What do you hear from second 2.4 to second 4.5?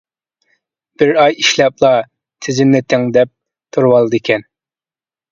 تىزىملىتىڭ دەپ تۇرۇۋالىدىكەن.